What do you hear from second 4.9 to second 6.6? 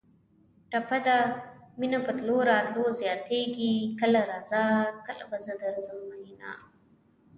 کله به زه درځم مینه